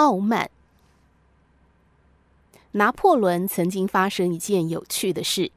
[0.00, 0.50] 傲慢。
[2.72, 5.52] 拿破仑曾经发生一件有趣的事。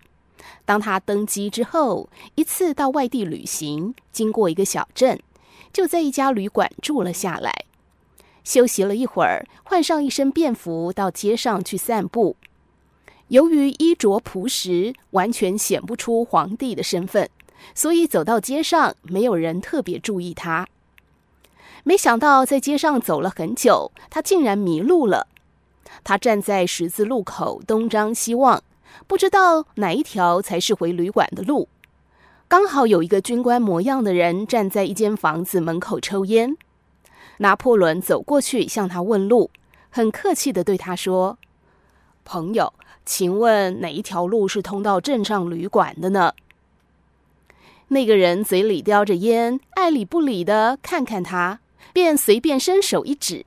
[0.65, 5.17] 当他登基之后，一次到外地旅行，经过一个小镇，
[5.71, 7.63] 就在一家旅馆住了下来。
[8.43, 12.35] 休息了一会儿，换上一身便服，到街上去散步。
[13.29, 17.29] 由于衣着朴实，完全显不出皇帝的身份，
[17.73, 20.67] 所以走到街上，没有人特别注意他。
[21.83, 25.27] 没想到在街上走了很久，他竟然迷路了。
[26.03, 28.63] 他站在十字路口，东张西望，
[29.05, 31.67] 不知道哪一条才是回旅馆的路。
[32.47, 36.55] 刚好有一个军官模样的人站在一间房子门口抽烟。
[37.37, 39.49] 拿破仑走过去向他问路，
[39.89, 41.37] 很客气地对他说
[42.23, 42.73] ：“朋友，
[43.05, 46.33] 请问哪一条路是通到镇上旅馆的呢？”
[47.89, 51.59] 那个人嘴里叼着烟，爱理不理地看看他，
[51.91, 53.45] 便随便伸手一指。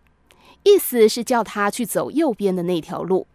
[0.65, 3.29] 意思是叫他去走右边的那条路。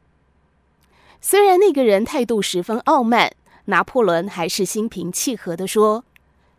[1.21, 3.34] 虽然那个人态度十分傲慢，
[3.66, 6.04] 拿破仑还是心平气和地说：“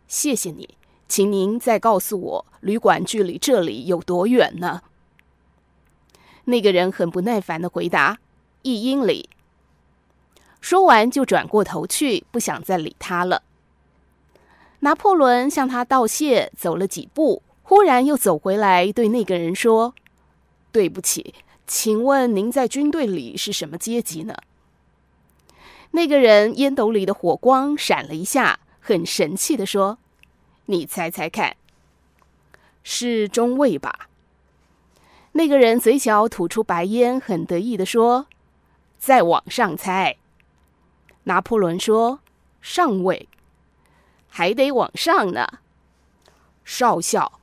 [0.08, 0.76] 谢谢你，
[1.08, 4.80] 请您再告诉我，旅馆距离这里有多远呢？”
[6.46, 8.18] 那个人很不耐烦地回答
[8.62, 9.28] ：“一英里。”
[10.62, 13.42] 说完就转过头去，不想再理他了。
[14.78, 19.94] 拿破仑向他道谢，走了几步，忽然又走回来，对那个人说。
[20.72, 21.34] 对不起，
[21.66, 24.34] 请问您在军队里是什么阶级呢？
[25.92, 29.96] 那个人烟斗里的火光闪了一下，很神气地说
[30.66, 31.56] ：“你猜猜看，
[32.82, 34.10] 是中尉吧？”
[35.32, 38.26] 那个人嘴角吐出白烟，很得意地说
[39.00, 40.18] ：“再往上猜。”
[41.24, 42.20] 拿破仑说
[42.60, 43.30] ：“上尉，
[44.28, 45.60] 还得往上呢。”
[46.66, 47.38] 少校。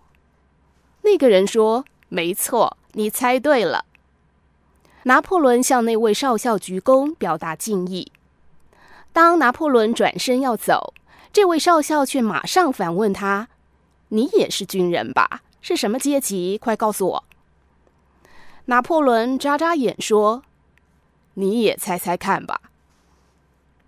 [1.01, 3.85] 那个人说：“没错。”你猜对了。
[5.03, 8.11] 拿破仑向那位少校鞠躬，表达敬意。
[9.13, 10.93] 当拿破仑转身要走，
[11.31, 13.47] 这位少校却马上反问他
[14.09, 15.41] ：“你也是军人吧？
[15.61, 16.57] 是什么阶级？
[16.57, 17.23] 快告诉我。”
[18.65, 20.43] 拿破仑眨眨眼说
[21.35, 22.59] ：“你也猜猜看吧。”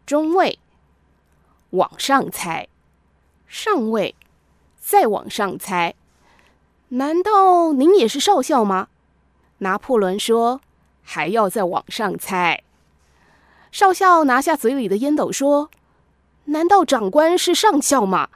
[0.06, 0.59] 中尉，
[1.72, 2.68] 往上猜；
[3.47, 4.16] 上尉，
[4.80, 5.96] 再往上猜。
[6.94, 8.90] 难道您也是少校吗？
[9.59, 10.59] 拿破仑说
[11.03, 12.63] ：“还要再往上猜。”
[13.72, 15.69] 少校拿下嘴里的烟斗说
[16.46, 18.28] ：“难道长官是上校吗？”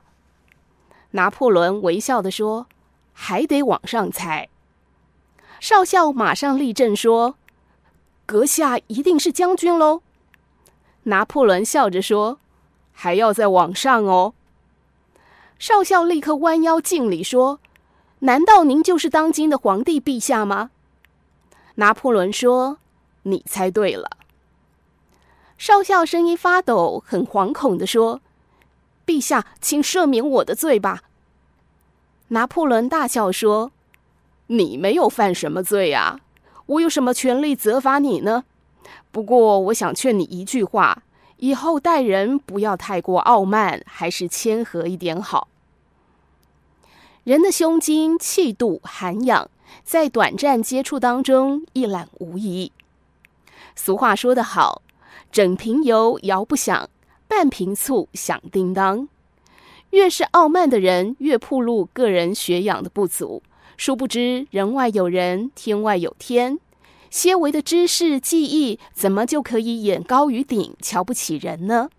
[1.12, 2.68] 拿破仑微笑地说
[3.12, 4.48] ：“还得往上猜。”
[5.60, 7.36] 少校马上立正说
[8.26, 10.02] ：“阁下一定是将军喽。”
[11.04, 12.40] 拿破仑笑着说
[12.94, 14.34] ：“还要再往上哦。”
[15.60, 17.60] 少校立刻弯腰敬礼说
[18.26, 20.72] ：“难道您就是当今的皇帝陛下吗？”
[21.76, 22.80] 拿破仑说
[23.24, 24.18] ：“你猜对了。”
[25.58, 28.22] 少校声音发抖，很惶恐地说
[29.06, 31.04] ：“陛下，请赦免我的罪吧。”
[32.30, 33.72] 拿破仑大笑说
[34.48, 36.20] ：“你没有犯什么罪啊，
[36.66, 38.44] 我有什么权利责罚你呢？
[39.12, 41.04] 不过，我想劝你一句话：
[41.38, 45.48] 以后待人不要太过傲慢，还是谦和一点好。
[47.26, 49.50] 人的胸襟、气度、涵养。”
[49.84, 52.72] 在短暂接触当中一览无遗。
[53.76, 54.82] 俗话说得好
[55.32, 56.90] ：“整瓶油摇不响，
[57.28, 59.10] 半瓶醋响叮当。”
[59.92, 63.44] 越是傲慢的人，越暴露个人学养的不足。
[63.76, 66.60] 殊不知，人外有人，天外有天。
[67.10, 71.90] 些微的知识技艺，怎么就可以眼高于顶，瞧不起人呢？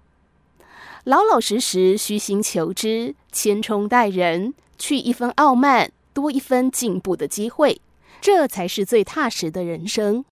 [1.05, 5.91] 老老实实，虚心求知，谦冲待人，去一分傲慢。
[6.17, 7.79] 多一分进步的机会，
[8.23, 10.25] 这才是最踏实的人生。